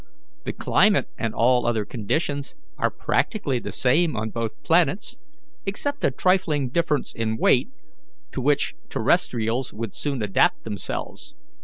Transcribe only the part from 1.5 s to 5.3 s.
other conditions are practically the same on both planets,